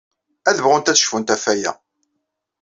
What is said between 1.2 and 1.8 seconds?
ɣef waya.